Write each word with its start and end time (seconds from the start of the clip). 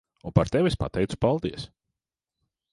Un 0.29 0.33
par 0.37 0.49
tevi 0.55 0.69
es 0.71 0.77
pateicu 0.85 1.19
paldies. 1.27 1.69